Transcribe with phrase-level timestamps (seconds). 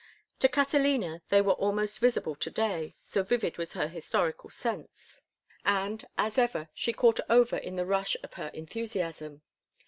[0.39, 5.21] To Catalina they were almost visible to day, so vivid was her historical sense;
[5.63, 9.43] and, as ever, she caught Over in the rush of her enthusiasm.